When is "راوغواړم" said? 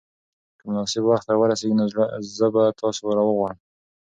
3.17-3.59